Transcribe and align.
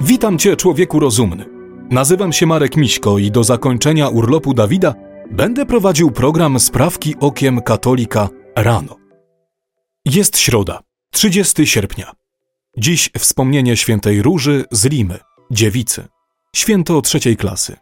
Witam 0.00 0.38
Cię, 0.38 0.56
człowieku 0.56 1.00
rozumny. 1.00 1.44
Nazywam 1.90 2.32
się 2.32 2.46
Marek 2.46 2.76
Miśko 2.76 3.18
i 3.18 3.30
do 3.30 3.44
zakończenia 3.44 4.08
urlopu 4.08 4.54
Dawida 4.54 4.94
będę 5.30 5.66
prowadził 5.66 6.10
program 6.10 6.60
Sprawki 6.60 7.14
Okiem 7.20 7.62
Katolika 7.62 8.28
rano. 8.56 8.96
Jest 10.04 10.38
środa, 10.38 10.80
30 11.12 11.66
sierpnia. 11.66 12.12
Dziś 12.76 13.10
wspomnienie 13.18 13.76
świętej 13.76 14.22
Róży 14.22 14.64
z 14.70 14.84
Limy, 14.84 15.18
dziewicy, 15.50 16.08
święto 16.56 17.02
trzeciej 17.02 17.36
klasy. 17.36 17.76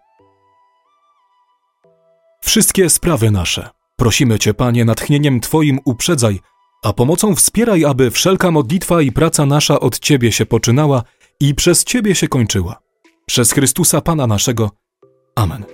Wszystkie 2.42 2.90
sprawy 2.90 3.30
nasze, 3.30 3.70
prosimy 3.96 4.38
Cię, 4.38 4.54
Panie, 4.54 4.84
natchnieniem 4.84 5.40
Twoim 5.40 5.78
uprzedzaj, 5.84 6.40
a 6.84 6.92
pomocą 6.92 7.34
wspieraj, 7.34 7.84
aby 7.84 8.10
wszelka 8.10 8.50
modlitwa 8.50 9.02
i 9.02 9.12
praca 9.12 9.46
nasza 9.46 9.80
od 9.80 9.98
Ciebie 9.98 10.32
się 10.32 10.46
poczynała 10.46 11.02
i 11.40 11.54
przez 11.54 11.84
Ciebie 11.84 12.14
się 12.14 12.28
kończyła. 12.28 12.80
Przez 13.26 13.52
Chrystusa 13.52 14.00
Pana 14.00 14.26
naszego. 14.26 14.70
Amen. 15.34 15.64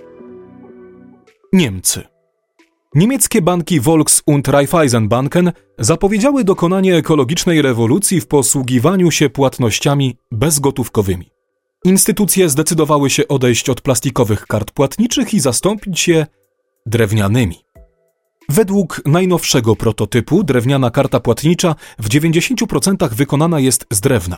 Niemcy. 1.53 2.03
Niemieckie 2.95 3.41
banki 3.41 3.79
Volks 3.79 4.23
und 4.25 4.47
Raiffeisenbanken 4.47 5.51
zapowiedziały 5.79 6.43
dokonanie 6.43 6.95
ekologicznej 6.95 7.61
rewolucji 7.61 8.21
w 8.21 8.27
posługiwaniu 8.27 9.11
się 9.11 9.29
płatnościami 9.29 10.17
bezgotówkowymi. 10.31 11.31
Instytucje 11.85 12.49
zdecydowały 12.49 13.09
się 13.09 13.27
odejść 13.27 13.69
od 13.69 13.81
plastikowych 13.81 14.47
kart 14.47 14.71
płatniczych 14.71 15.33
i 15.33 15.39
zastąpić 15.39 16.07
je 16.07 16.25
drewnianymi. 16.85 17.55
Według 18.49 19.01
najnowszego 19.05 19.75
prototypu 19.75 20.43
drewniana 20.43 20.91
karta 20.91 21.19
płatnicza 21.19 21.75
w 21.99 22.09
90% 22.09 23.09
wykonana 23.13 23.59
jest 23.59 23.85
z 23.91 24.01
drewna. 24.01 24.35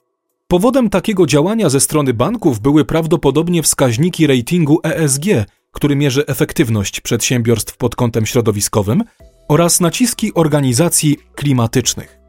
Powodem 0.53 0.89
takiego 0.89 1.25
działania 1.25 1.70
ze 1.70 1.80
strony 1.80 2.13
banków 2.13 2.59
były 2.59 2.85
prawdopodobnie 2.85 3.63
wskaźniki 3.63 4.27
ratingu 4.27 4.80
ESG, 4.84 5.25
który 5.71 5.95
mierzy 5.95 6.25
efektywność 6.25 7.02
przedsiębiorstw 7.02 7.77
pod 7.77 7.95
kątem 7.95 8.25
środowiskowym, 8.25 9.03
oraz 9.47 9.80
naciski 9.80 10.33
organizacji 10.33 11.17
klimatycznych. 11.36 12.19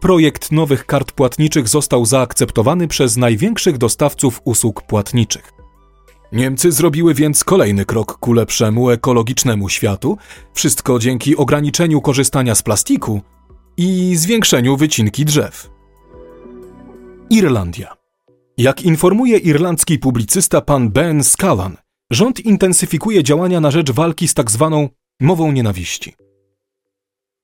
Projekt 0.00 0.52
nowych 0.52 0.86
kart 0.86 1.12
płatniczych 1.12 1.68
został 1.68 2.06
zaakceptowany 2.06 2.88
przez 2.88 3.16
największych 3.16 3.78
dostawców 3.78 4.40
usług 4.44 4.82
płatniczych. 4.82 5.52
Niemcy 6.32 6.72
zrobiły 6.72 7.14
więc 7.14 7.44
kolejny 7.44 7.84
krok 7.84 8.18
ku 8.18 8.32
lepszemu 8.32 8.90
ekologicznemu 8.90 9.68
światu, 9.68 10.16
wszystko 10.54 10.98
dzięki 10.98 11.36
ograniczeniu 11.36 12.00
korzystania 12.00 12.54
z 12.54 12.62
plastiku 12.62 13.20
i 13.76 14.16
zwiększeniu 14.16 14.76
wycinki 14.76 15.24
drzew. 15.24 15.71
Irlandia. 17.32 17.96
Jak 18.58 18.82
informuje 18.82 19.38
irlandzki 19.38 19.98
publicysta 19.98 20.60
pan 20.60 20.90
Ben 20.90 21.24
Scallan, 21.24 21.76
rząd 22.10 22.40
intensyfikuje 22.40 23.22
działania 23.22 23.60
na 23.60 23.70
rzecz 23.70 23.90
walki 23.90 24.28
z 24.28 24.34
tzw. 24.34 24.88
Tak 24.88 24.98
mową 25.20 25.52
nienawiści. 25.52 26.14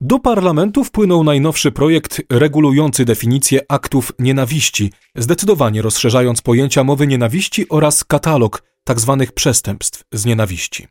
Do 0.00 0.18
parlamentu 0.18 0.84
wpłynął 0.84 1.24
najnowszy 1.24 1.72
projekt 1.72 2.22
regulujący 2.30 3.04
definicję 3.04 3.60
aktów 3.68 4.12
nienawiści, 4.18 4.92
zdecydowanie 5.16 5.82
rozszerzając 5.82 6.42
pojęcia 6.42 6.84
mowy 6.84 7.06
nienawiści 7.06 7.68
oraz 7.68 8.04
katalog 8.04 8.62
tzw. 8.84 9.16
Tak 9.18 9.32
przestępstw 9.32 10.04
z 10.12 10.24
nienawiści. 10.24 10.86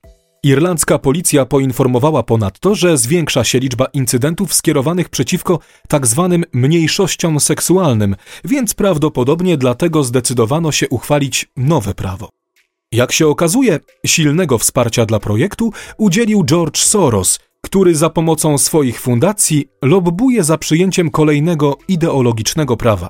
Irlandzka 0.48 1.00
policja 1.00 1.46
poinformowała 1.46 2.24
ponadto, 2.24 2.76
że 2.76 2.98
zwiększa 2.98 3.44
się 3.44 3.60
liczba 3.60 3.86
incydentów 3.86 4.54
skierowanych 4.54 5.10
przeciwko 5.10 5.60
tzw. 5.92 6.30
Tak 6.32 6.50
mniejszościom 6.54 7.40
seksualnym, 7.40 8.16
więc 8.46 8.74
prawdopodobnie 8.74 9.58
dlatego 9.58 10.04
zdecydowano 10.04 10.72
się 10.72 10.90
uchwalić 10.90 11.46
nowe 11.58 11.94
prawo. 11.94 12.30
Jak 12.92 13.12
się 13.12 13.28
okazuje, 13.28 13.80
silnego 14.06 14.58
wsparcia 14.58 15.06
dla 15.06 15.20
projektu 15.20 15.72
udzielił 15.98 16.44
George 16.46 16.78
Soros, 16.78 17.40
który 17.62 17.96
za 17.96 18.10
pomocą 18.10 18.58
swoich 18.58 19.02
fundacji 19.02 19.66
lobbuje 19.82 20.44
za 20.44 20.58
przyjęciem 20.58 21.10
kolejnego 21.10 21.78
ideologicznego 21.88 22.78
prawa. 22.78 23.10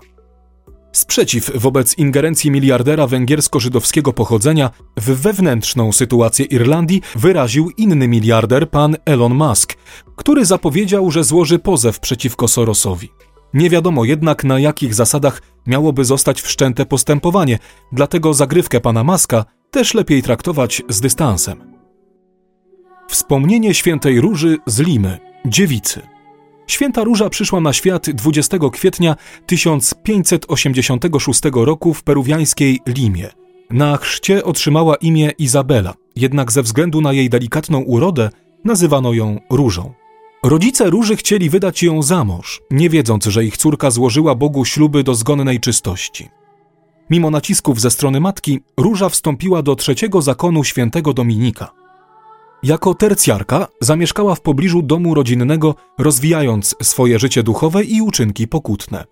Sprzeciw 0.92 1.52
wobec 1.56 1.98
ingerencji 1.98 2.52
miliardera 2.52 3.08
węgiersko-żydowskiego 3.08 4.14
pochodzenia 4.14 4.70
w 4.98 5.22
wewnętrzną 5.22 5.92
sytuację 5.92 6.46
Irlandii 6.46 7.02
wyraził 7.16 7.70
inny 7.70 8.08
miliarder, 8.08 8.70
pan 8.70 8.96
Elon 9.06 9.34
Musk, 9.34 9.78
który 10.16 10.46
zapowiedział, 10.46 11.12
że 11.12 11.24
złoży 11.24 11.60
pozew 11.60 12.00
przeciwko 12.00 12.48
Sorosowi. 12.48 13.10
Nie 13.54 13.70
wiadomo 13.70 14.06
jednak, 14.06 14.44
na 14.44 14.60
jakich 14.60 14.94
zasadach 14.94 15.42
miałoby 15.68 16.06
zostać 16.06 16.42
wszczęte 16.42 16.86
postępowanie, 16.86 17.60
dlatego 17.92 18.34
zagrywkę 18.34 18.82
pana 18.82 19.04
Maska 19.04 19.46
też 19.72 19.94
lepiej 19.94 20.24
traktować 20.24 20.82
z 20.90 21.02
dystansem. 21.02 21.78
Wspomnienie 23.08 23.74
świętej 23.74 24.22
Róży 24.22 24.58
z 24.66 24.80
Limy, 24.80 25.20
dziewicy. 25.46 26.17
Święta 26.68 27.04
Róża 27.04 27.30
przyszła 27.30 27.60
na 27.60 27.74
świat 27.74 28.10
20 28.10 28.58
kwietnia 28.72 29.16
1586 29.46 31.42
roku 31.54 31.94
w 31.94 32.04
peruwiańskiej 32.04 32.80
Limie. 32.88 33.30
Na 33.70 33.98
chrzcie 33.98 34.44
otrzymała 34.44 34.96
imię 34.96 35.32
Izabela, 35.38 35.94
jednak 36.16 36.52
ze 36.52 36.64
względu 36.64 37.02
na 37.02 37.14
jej 37.14 37.30
delikatną 37.30 37.82
urodę 37.82 38.30
nazywano 38.64 39.14
ją 39.14 39.40
Różą. 39.50 39.94
Rodzice 40.44 40.90
Róży 40.90 41.16
chcieli 41.16 41.50
wydać 41.50 41.84
ją 41.84 42.04
za 42.04 42.24
mąż, 42.24 42.62
nie 42.72 42.90
wiedząc, 42.90 43.26
że 43.26 43.46
ich 43.46 43.58
córka 43.58 43.92
złożyła 43.92 44.36
Bogu 44.36 44.66
śluby 44.66 45.04
do 45.04 45.16
zgonnej 45.16 45.60
czystości. 45.60 46.30
Mimo 47.10 47.30
nacisków 47.30 47.82
ze 47.82 47.92
strony 47.92 48.20
matki, 48.20 48.60
Róża 48.78 49.10
wstąpiła 49.10 49.62
do 49.62 49.76
trzeciego 49.76 50.22
zakonu 50.22 50.64
świętego 50.64 51.14
Dominika– 51.14 51.72
jako 52.68 52.94
tercjarka 52.94 53.68
zamieszkała 53.82 54.36
w 54.36 54.42
pobliżu 54.42 54.82
domu 54.82 55.14
rodzinnego, 55.14 55.76
rozwijając 55.98 56.76
swoje 56.84 57.20
życie 57.20 57.44
duchowe 57.44 57.84
i 57.84 58.02
uczynki 58.02 58.48
pokutne. 58.48 59.06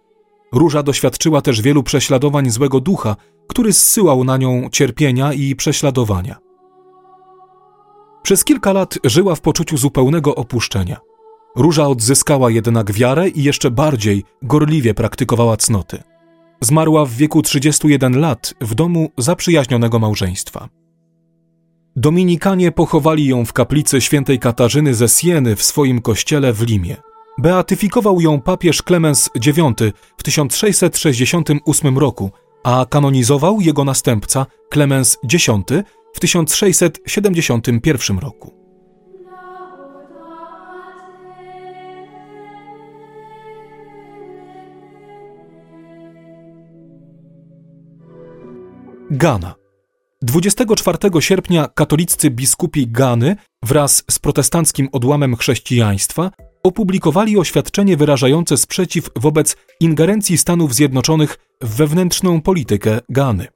Róża 0.53 0.83
doświadczyła 0.83 1.41
też 1.41 1.61
wielu 1.61 1.83
prześladowań 1.83 2.49
złego 2.49 2.79
ducha, 2.79 3.15
który 3.47 3.73
zsyłał 3.73 4.23
na 4.23 4.37
nią 4.37 4.69
cierpienia 4.71 5.33
i 5.33 5.55
prześladowania. 5.55 6.37
Przez 8.23 8.43
kilka 8.43 8.73
lat 8.73 8.97
żyła 9.03 9.35
w 9.35 9.41
poczuciu 9.41 9.77
zupełnego 9.77 10.35
opuszczenia. 10.35 10.97
Róża 11.55 11.87
odzyskała 11.87 12.51
jednak 12.51 12.91
wiarę 12.91 13.29
i 13.29 13.43
jeszcze 13.43 13.71
bardziej 13.71 14.23
gorliwie 14.41 14.93
praktykowała 14.93 15.57
cnoty. 15.57 16.03
Zmarła 16.61 17.05
w 17.05 17.11
wieku 17.11 17.41
31 17.41 18.19
lat 18.19 18.53
w 18.61 18.75
domu 18.75 19.09
zaprzyjaźnionego 19.17 19.99
małżeństwa. 19.99 20.69
Dominikanie 21.97 22.71
pochowali 22.71 23.25
ją 23.25 23.45
w 23.45 23.53
kaplicy 23.53 24.01
świętej 24.01 24.39
Katarzyny 24.39 24.93
ze 24.93 25.09
Sieny 25.09 25.55
w 25.55 25.63
swoim 25.63 26.01
kościele 26.01 26.53
w 26.53 26.61
Limie. 26.61 26.97
Beatyfikował 27.37 28.21
ją 28.21 28.41
papież 28.41 28.81
Klemens 28.81 29.29
IX 29.35 29.57
w 30.17 30.23
1668 30.23 31.97
roku, 31.97 32.31
a 32.63 32.85
kanonizował 32.89 33.61
jego 33.61 33.83
następca 33.83 34.45
Klemens 34.69 35.17
X 35.33 35.49
w 36.13 36.19
1671 36.19 38.19
roku. 38.19 38.53
Ghana 49.11 49.64
24 50.25 50.97
sierpnia 51.19 51.67
katoliccy 51.67 52.29
biskupi 52.29 52.87
Gany 52.87 53.35
wraz 53.63 54.03
z 54.11 54.19
protestanckim 54.19 54.89
odłamem 54.91 55.35
chrześcijaństwa 55.35 56.31
opublikowali 56.63 57.37
oświadczenie 57.37 57.97
wyrażające 57.97 58.57
sprzeciw 58.57 59.09
wobec 59.15 59.55
ingerencji 59.79 60.37
Stanów 60.37 60.75
Zjednoczonych 60.75 61.37
w 61.61 61.75
wewnętrzną 61.75 62.41
politykę 62.41 62.99
Gany. 63.09 63.47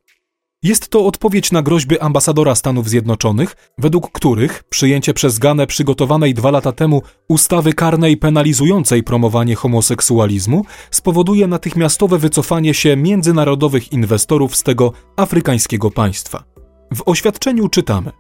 Jest 0.64 0.90
to 0.90 1.06
odpowiedź 1.06 1.52
na 1.52 1.62
groźby 1.62 2.00
ambasadora 2.00 2.56
Stanów 2.56 2.90
Zjednoczonych, 2.90 3.56
według 3.78 4.12
których 4.12 4.64
przyjęcie 4.64 5.14
przez 5.14 5.40
Ganę 5.40 5.68
przygotowanej 5.68 6.34
dwa 6.34 6.52
lata 6.52 6.72
temu 6.72 7.02
ustawy 7.28 7.74
karnej 7.74 8.18
penalizującej 8.18 9.04
promowanie 9.04 9.56
homoseksualizmu 9.56 10.66
spowoduje 10.92 11.48
natychmiastowe 11.48 12.18
wycofanie 12.18 12.74
się 12.74 12.96
międzynarodowych 12.96 13.94
inwestorów 13.94 14.56
z 14.56 14.64
tego 14.64 14.94
afrykańskiego 15.16 15.92
państwa. 15.92 16.59
W 16.94 17.02
oświadczeniu 17.06 17.70
czytamy: 17.70 18.12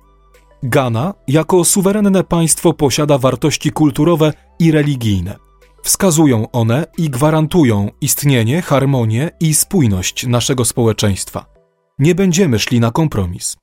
Ghana 0.63 1.13
jako 1.27 1.65
suwerenne 1.65 2.23
państwo 2.23 2.73
posiada 2.73 3.17
wartości 3.17 3.71
kulturowe 3.71 4.33
i 4.59 4.71
religijne. 4.71 5.35
Wskazują 5.83 6.51
one 6.51 6.85
i 6.97 7.09
gwarantują 7.09 7.89
istnienie, 8.01 8.61
harmonię 8.61 9.29
i 9.39 9.53
spójność 9.53 10.27
naszego 10.27 10.65
społeczeństwa. 10.65 11.45
Nie 11.99 12.15
będziemy 12.15 12.59
szli 12.59 12.79
na 12.79 12.91
kompromis. 12.91 13.57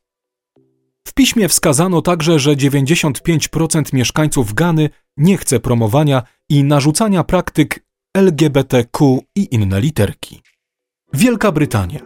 W 1.08 1.14
piśmie 1.14 1.48
wskazano 1.48 2.02
także, 2.02 2.38
że 2.38 2.56
95% 2.56 3.94
mieszkańców 3.94 4.54
Gany 4.54 4.90
nie 5.16 5.36
chce 5.36 5.60
promowania 5.60 6.22
i 6.48 6.64
narzucania 6.64 7.24
praktyk 7.24 7.86
LGBTQ 8.16 9.20
i 9.36 9.54
inne 9.54 9.80
literki. 9.80 10.42
Wielka 11.12 11.52
Brytania 11.52 12.00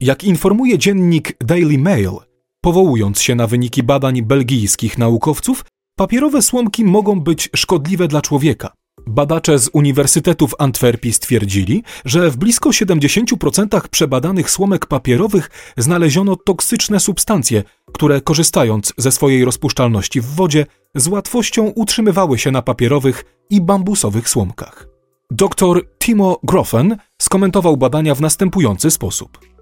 Jak 0.00 0.24
informuje 0.24 0.78
dziennik 0.78 1.36
Daily 1.44 1.78
Mail, 1.78 2.10
powołując 2.60 3.20
się 3.20 3.34
na 3.34 3.46
wyniki 3.46 3.82
badań 3.82 4.22
belgijskich 4.22 4.98
naukowców, 4.98 5.64
papierowe 5.96 6.42
słomki 6.42 6.84
mogą 6.84 7.20
być 7.20 7.50
szkodliwe 7.56 8.08
dla 8.08 8.22
człowieka. 8.22 8.72
Badacze 9.06 9.58
z 9.58 9.70
Uniwersytetu 9.72 10.48
w 10.48 10.54
Antwerpii 10.58 11.12
stwierdzili, 11.12 11.82
że 12.04 12.30
w 12.30 12.36
blisko 12.36 12.70
70% 12.70 13.88
przebadanych 13.88 14.50
słomek 14.50 14.86
papierowych 14.86 15.50
znaleziono 15.76 16.36
toksyczne 16.36 17.00
substancje, 17.00 17.62
które 17.92 18.20
korzystając 18.20 18.92
ze 18.98 19.12
swojej 19.12 19.44
rozpuszczalności 19.44 20.20
w 20.20 20.26
wodzie, 20.26 20.66
z 20.94 21.08
łatwością 21.08 21.72
utrzymywały 21.76 22.38
się 22.38 22.50
na 22.50 22.62
papierowych 22.62 23.24
i 23.50 23.60
bambusowych 23.60 24.28
słomkach. 24.28 24.88
Dr 25.30 25.82
Timo 25.98 26.38
Groffen 26.42 26.96
skomentował 27.22 27.76
badania 27.76 28.14
w 28.14 28.20
następujący 28.20 28.90
sposób. 28.90 29.57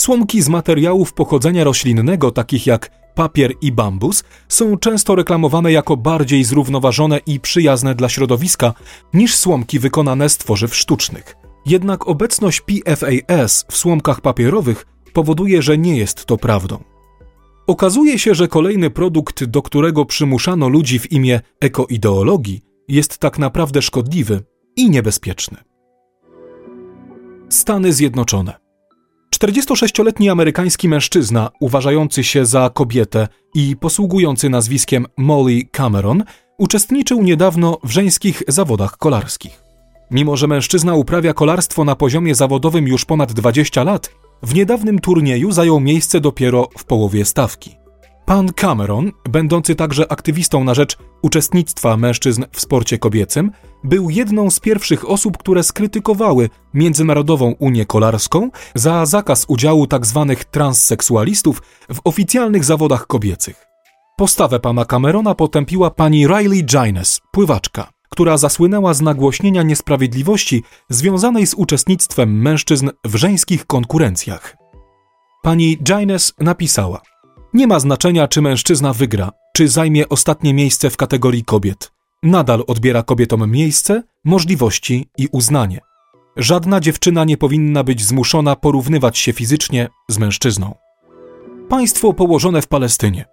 Słomki 0.00 0.42
z 0.42 0.48
materiałów 0.48 1.12
pochodzenia 1.12 1.64
roślinnego, 1.64 2.30
takich 2.30 2.66
jak 2.66 2.90
papier 3.14 3.52
i 3.60 3.72
bambus, 3.72 4.24
są 4.48 4.76
często 4.78 5.14
reklamowane 5.14 5.72
jako 5.72 5.96
bardziej 5.96 6.44
zrównoważone 6.44 7.18
i 7.26 7.40
przyjazne 7.40 7.94
dla 7.94 8.08
środowiska 8.08 8.74
niż 9.14 9.36
słomki 9.36 9.78
wykonane 9.78 10.28
z 10.28 10.38
tworzyw 10.38 10.76
sztucznych. 10.76 11.36
Jednak 11.66 12.08
obecność 12.08 12.60
PFAS 12.60 13.64
w 13.70 13.76
słomkach 13.76 14.20
papierowych 14.20 14.86
powoduje, 15.12 15.62
że 15.62 15.78
nie 15.78 15.96
jest 15.96 16.24
to 16.24 16.36
prawdą. 16.36 16.78
Okazuje 17.66 18.18
się, 18.18 18.34
że 18.34 18.48
kolejny 18.48 18.90
produkt, 18.90 19.44
do 19.44 19.62
którego 19.62 20.04
przymuszano 20.04 20.68
ludzi 20.68 20.98
w 20.98 21.12
imię 21.12 21.40
ekoideologii, 21.60 22.60
jest 22.88 23.18
tak 23.18 23.38
naprawdę 23.38 23.82
szkodliwy 23.82 24.42
i 24.76 24.90
niebezpieczny. 24.90 25.56
Stany 27.48 27.92
Zjednoczone 27.92 28.69
46-letni 29.36 30.30
amerykański 30.30 30.88
mężczyzna, 30.88 31.50
uważający 31.60 32.24
się 32.24 32.46
za 32.46 32.70
kobietę 32.74 33.28
i 33.54 33.76
posługujący 33.76 34.48
nazwiskiem 34.48 35.06
Molly 35.16 35.64
Cameron, 35.72 36.24
uczestniczył 36.58 37.22
niedawno 37.22 37.78
w 37.84 37.90
żeńskich 37.90 38.42
zawodach 38.48 38.96
kolarskich. 38.96 39.62
Mimo, 40.10 40.36
że 40.36 40.46
mężczyzna 40.46 40.94
uprawia 40.94 41.34
kolarstwo 41.34 41.84
na 41.84 41.96
poziomie 41.96 42.34
zawodowym 42.34 42.88
już 42.88 43.04
ponad 43.04 43.32
20 43.32 43.84
lat, 43.84 44.10
w 44.42 44.54
niedawnym 44.54 44.98
turnieju 44.98 45.52
zajął 45.52 45.80
miejsce 45.80 46.20
dopiero 46.20 46.68
w 46.78 46.84
połowie 46.84 47.24
stawki. 47.24 47.79
Pan 48.30 48.52
Cameron, 48.52 49.12
będący 49.28 49.74
także 49.74 50.12
aktywistą 50.12 50.64
na 50.64 50.74
rzecz 50.74 50.98
uczestnictwa 51.22 51.96
mężczyzn 51.96 52.44
w 52.52 52.60
sporcie 52.60 52.98
kobiecym, 52.98 53.50
był 53.84 54.10
jedną 54.10 54.50
z 54.50 54.60
pierwszych 54.60 55.10
osób, 55.10 55.38
które 55.38 55.62
skrytykowały 55.62 56.48
Międzynarodową 56.74 57.54
Unię 57.58 57.86
Kolarską 57.86 58.50
za 58.74 59.06
zakaz 59.06 59.44
udziału 59.48 59.86
tzw. 59.86 60.26
Tak 60.28 60.44
transseksualistów 60.44 61.62
w 61.92 62.00
oficjalnych 62.04 62.64
zawodach 62.64 63.06
kobiecych. 63.06 63.66
Postawę 64.16 64.60
pana 64.60 64.84
Camerona 64.84 65.34
potępiła 65.34 65.90
pani 65.90 66.26
Riley 66.26 66.64
Gines, 66.64 67.20
pływaczka, 67.32 67.90
która 68.10 68.36
zasłynęła 68.36 68.94
z 68.94 69.00
nagłośnienia 69.00 69.62
niesprawiedliwości 69.62 70.62
związanej 70.88 71.46
z 71.46 71.54
uczestnictwem 71.54 72.42
mężczyzn 72.42 72.90
w 73.04 73.16
żeńskich 73.16 73.66
konkurencjach. 73.66 74.56
Pani 75.42 75.78
Gines 75.78 76.34
napisała: 76.40 77.09
Nie 77.54 77.66
ma 77.66 77.80
znaczenia, 77.80 78.28
czy 78.28 78.42
mężczyzna 78.42 78.92
wygra, 78.92 79.30
czy 79.56 79.68
zajmie 79.68 80.08
ostatnie 80.08 80.54
miejsce 80.54 80.90
w 80.90 80.96
kategorii 80.96 81.44
kobiet 81.44 81.90
nadal 82.22 82.64
odbiera 82.66 83.02
kobietom 83.02 83.50
miejsce, 83.50 84.02
możliwości 84.24 85.08
i 85.18 85.28
uznanie. 85.32 85.80
Żadna 86.36 86.80
dziewczyna 86.80 87.24
nie 87.24 87.36
powinna 87.36 87.84
być 87.84 88.04
zmuszona 88.04 88.56
porównywać 88.56 89.18
się 89.18 89.32
fizycznie 89.32 89.88
z 90.08 90.18
mężczyzną. 90.18 90.74
Państwo 91.68 92.12
położone 92.12 92.62
w 92.62 92.68
Palestynie. 92.68 93.24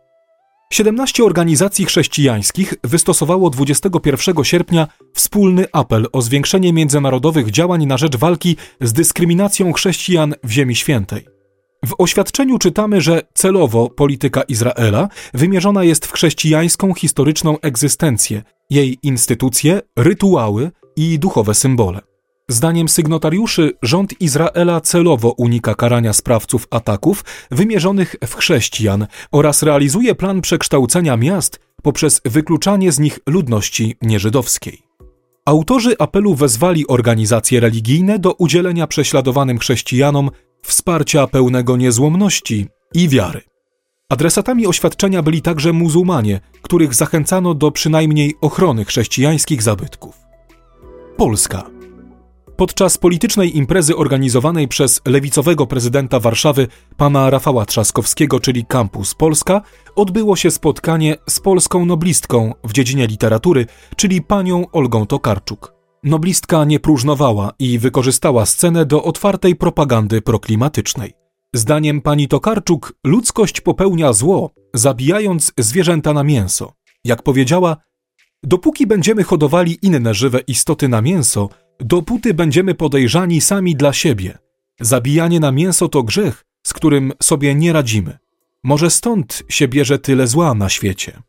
17 0.74 1.24
organizacji 1.24 1.86
chrześcijańskich 1.86 2.74
wystosowało 2.84 3.50
21 3.50 4.44
sierpnia 4.44 4.88
wspólny 5.14 5.66
apel 5.74 6.08
o 6.14 6.22
zwiększenie 6.22 6.74
międzynarodowych 6.74 7.52
działań 7.52 7.86
na 7.86 7.98
rzecz 7.98 8.18
walki 8.18 8.56
z 8.82 8.94
dyskryminacją 8.94 9.74
chrześcijan 9.74 10.34
w 10.44 10.52
Ziemi 10.52 10.76
Świętej. 10.76 11.37
W 11.86 11.94
oświadczeniu 11.98 12.58
czytamy, 12.58 13.02
że 13.02 13.22
celowo 13.34 13.90
polityka 13.90 14.42
Izraela 14.42 15.10
wymierzona 15.34 15.84
jest 15.84 16.06
w 16.06 16.12
chrześcijańską 16.12 16.94
historyczną 16.94 17.60
egzystencję, 17.60 18.44
jej 18.70 18.98
instytucje, 19.04 19.82
rytuały 19.96 20.72
i 20.96 21.20
duchowe 21.20 21.54
symbole. 21.54 22.02
Zdaniem 22.50 22.90
sygnotariuszy 22.90 23.72
rząd 23.82 24.22
Izraela 24.22 24.82
celowo 24.82 25.32
unika 25.32 25.76
karania 25.76 26.14
sprawców 26.14 26.68
ataków 26.72 27.26
wymierzonych 27.52 28.16
w 28.28 28.36
chrześcijan 28.36 29.08
oraz 29.32 29.64
realizuje 29.64 30.16
plan 30.16 30.42
przekształcenia 30.42 31.18
miast 31.18 31.60
poprzez 31.84 32.22
wykluczanie 32.26 32.92
z 32.92 33.00
nich 33.00 33.20
ludności 33.28 33.96
nieżydowskiej. 34.02 34.82
Autorzy 35.46 35.96
apelu 36.00 36.36
wezwali 36.36 36.88
organizacje 36.88 37.60
religijne 37.60 38.20
do 38.20 38.34
udzielenia 38.34 38.88
prześladowanym 38.88 39.60
chrześcijanom 39.60 40.30
wsparcia 40.62 41.28
pełnego 41.28 41.78
niezłomności 41.78 42.68
i 42.94 43.10
wiary. 43.10 43.42
Adresatami 44.10 44.68
oświadczenia 44.68 45.22
byli 45.22 45.42
także 45.42 45.74
muzułmanie, 45.74 46.40
których 46.62 46.96
zachęcano 46.96 47.54
do 47.54 47.72
przynajmniej 47.72 48.36
ochrony 48.42 48.86
chrześcijańskich 48.86 49.64
zabytków. 49.64 50.18
Polska. 51.18 51.64
Podczas 52.58 52.98
politycznej 52.98 53.58
imprezy 53.58 53.96
organizowanej 53.96 54.68
przez 54.68 55.02
lewicowego 55.06 55.68
prezydenta 55.68 56.20
Warszawy, 56.20 56.68
pana 56.98 57.30
Rafała 57.30 57.66
Trzaskowskiego, 57.66 58.40
czyli 58.40 58.66
Campus 58.66 59.14
Polska, 59.14 59.62
odbyło 59.96 60.36
się 60.36 60.52
spotkanie 60.52 61.16
z 61.30 61.40
polską 61.40 61.86
noblistką 61.86 62.54
w 62.64 62.74
dziedzinie 62.74 63.08
literatury, 63.08 63.66
czyli 63.96 64.22
panią 64.22 64.72
Olgą 64.72 65.06
Tokarczuk. 65.06 65.77
Noblistka 66.04 66.66
nie 66.66 66.80
próżnowała 66.80 67.52
i 67.60 67.80
wykorzystała 67.80 68.46
scenę 68.46 68.86
do 68.86 69.04
otwartej 69.04 69.56
propagandy 69.56 70.22
proklimatycznej. 70.22 71.14
Zdaniem 71.54 72.02
pani 72.02 72.28
Tokarczuk, 72.28 72.94
ludzkość 73.04 73.62
popełnia 73.62 74.14
zło, 74.14 74.52
zabijając 74.74 75.54
zwierzęta 75.58 76.14
na 76.14 76.24
mięso. 76.24 76.74
Jak 77.04 77.24
powiedziała, 77.24 77.78
dopóki 78.44 78.88
będziemy 78.88 79.24
hodowali 79.24 79.78
inne 79.82 80.14
żywe 80.14 80.40
istoty 80.40 80.88
na 80.88 81.02
mięso, 81.02 81.50
dopóty 81.80 82.34
będziemy 82.34 82.76
podejrzani 82.76 83.42
sami 83.42 83.76
dla 83.76 83.94
siebie. 83.94 84.38
Zabijanie 84.80 85.40
na 85.40 85.52
mięso 85.52 85.90
to 85.90 86.04
grzech, 86.04 86.46
z 86.64 86.74
którym 86.74 87.14
sobie 87.24 87.56
nie 87.56 87.74
radzimy. 87.74 88.18
Może 88.64 88.90
stąd 88.90 89.44
się 89.50 89.68
bierze 89.68 90.00
tyle 90.00 90.28
zła 90.28 90.54
na 90.54 90.70
świecie. 90.70 91.22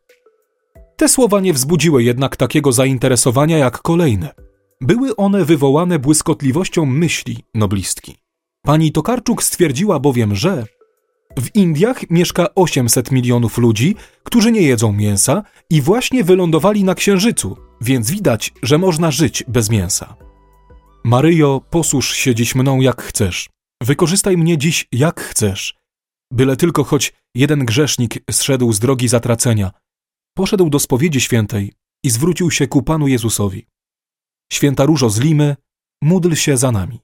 Te 0.97 1.09
słowa 1.09 1.39
nie 1.39 1.53
wzbudziły 1.53 2.03
jednak 2.03 2.35
takiego 2.35 2.71
zainteresowania 2.71 3.57
jak 3.57 3.81
kolejne. 3.81 4.48
Były 4.81 5.15
one 5.15 5.45
wywołane 5.45 5.99
błyskotliwością 5.99 6.85
myśli 6.85 7.37
noblistki. 7.55 8.15
Pani 8.61 8.91
Tokarczuk 8.91 9.43
stwierdziła 9.43 9.99
bowiem, 9.99 10.35
że 10.35 10.65
w 11.39 11.55
Indiach 11.55 12.09
mieszka 12.09 12.55
800 12.55 13.11
milionów 13.11 13.57
ludzi, 13.57 13.95
którzy 14.23 14.51
nie 14.51 14.61
jedzą 14.61 14.93
mięsa 14.93 15.43
i 15.69 15.81
właśnie 15.81 16.23
wylądowali 16.23 16.83
na 16.83 16.95
Księżycu, 16.95 17.57
więc 17.81 18.11
widać, 18.11 18.53
że 18.63 18.77
można 18.77 19.11
żyć 19.11 19.43
bez 19.47 19.69
mięsa. 19.69 20.15
Maryjo, 21.03 21.61
posłuż 21.69 22.13
się 22.13 22.35
dziś 22.35 22.55
mną 22.55 22.81
jak 22.81 23.01
chcesz. 23.01 23.49
Wykorzystaj 23.83 24.37
mnie 24.37 24.57
dziś 24.57 24.87
jak 24.91 25.21
chcesz. 25.21 25.75
Byle 26.31 26.55
tylko 26.55 26.83
choć 26.83 27.13
jeden 27.35 27.65
grzesznik 27.65 28.23
zszedł 28.31 28.73
z 28.73 28.79
drogi 28.79 29.07
zatracenia, 29.07 29.71
poszedł 30.37 30.69
do 30.69 30.79
spowiedzi 30.79 31.21
świętej 31.21 31.73
i 32.03 32.09
zwrócił 32.09 32.51
się 32.51 32.67
ku 32.67 32.83
Panu 32.83 33.07
Jezusowi. 33.07 33.65
Święta 34.53 34.85
Różo 34.85 35.09
z 35.09 35.19
Limy, 35.19 35.55
módl 36.03 36.33
się 36.33 36.57
za 36.57 36.71
nami. 36.71 36.99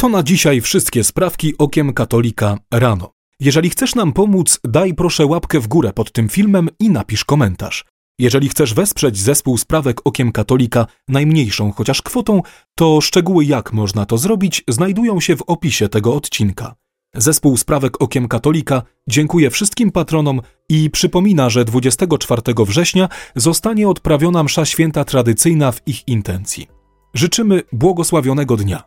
To 0.00 0.08
na 0.08 0.22
dzisiaj 0.22 0.60
wszystkie 0.60 1.04
sprawki 1.04 1.58
okiem 1.58 1.92
katolika 1.92 2.58
rano. 2.70 3.12
Jeżeli 3.40 3.70
chcesz 3.70 3.94
nam 3.94 4.12
pomóc, 4.12 4.60
daj 4.64 4.94
proszę 4.94 5.26
łapkę 5.26 5.60
w 5.60 5.68
górę 5.68 5.92
pod 5.92 6.12
tym 6.12 6.28
filmem 6.28 6.68
i 6.80 6.90
napisz 6.90 7.24
komentarz. 7.24 7.84
Jeżeli 8.20 8.48
chcesz 8.48 8.74
wesprzeć 8.74 9.18
zespół 9.18 9.58
sprawek 9.58 10.00
Okiem 10.04 10.32
Katolika 10.32 10.86
najmniejszą 11.08 11.72
chociaż 11.72 12.02
kwotą, 12.02 12.42
to 12.78 13.00
szczegóły 13.00 13.44
jak 13.44 13.72
można 13.72 14.06
to 14.06 14.18
zrobić 14.18 14.64
znajdują 14.68 15.20
się 15.20 15.36
w 15.36 15.42
opisie 15.42 15.88
tego 15.88 16.14
odcinka. 16.14 16.74
Zespół 17.14 17.56
sprawek 17.56 18.02
Okiem 18.02 18.28
Katolika 18.28 18.82
dziękuję 19.08 19.50
wszystkim 19.50 19.90
patronom 19.90 20.40
i 20.68 20.90
przypomina, 20.90 21.50
że 21.50 21.64
24 21.64 22.42
września 22.66 23.08
zostanie 23.36 23.88
odprawiona 23.88 24.42
msza 24.42 24.64
święta 24.64 25.04
tradycyjna 25.04 25.72
w 25.72 25.88
ich 25.88 26.08
intencji. 26.08 26.66
Życzymy 27.14 27.62
błogosławionego 27.72 28.56
dnia. 28.56 28.82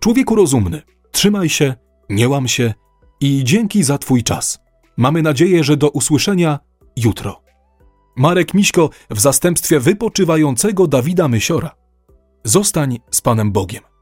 Człowieku 0.00 0.34
rozumny, 0.34 0.82
trzymaj 1.10 1.48
się, 1.48 1.74
nie 2.10 2.28
łam 2.28 2.48
się 2.48 2.74
i 3.20 3.44
dzięki 3.44 3.82
za 3.82 3.98
Twój 3.98 4.22
czas. 4.22 4.58
Mamy 4.96 5.22
nadzieję, 5.22 5.64
że 5.64 5.76
do 5.76 5.90
usłyszenia 5.90 6.58
jutro. 6.96 7.42
Marek 8.16 8.54
Miśko 8.54 8.90
w 9.10 9.20
zastępstwie 9.20 9.80
wypoczywającego 9.80 10.86
Dawida 10.86 11.28
Mysiora. 11.28 11.70
Zostań 12.44 12.98
z 13.10 13.20
Panem 13.20 13.52
Bogiem. 13.52 13.93